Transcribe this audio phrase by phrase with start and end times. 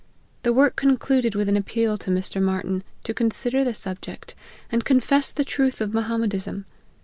[0.41, 2.41] The work concluded with an appeal to Mr.
[2.41, 4.33] Martyn, to con sider the subject,
[4.71, 6.65] and confess the truth of Moham medism.